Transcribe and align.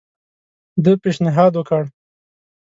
ده 0.83 0.91
پېشنهاد 1.01 1.53
وکړ. 1.57 1.83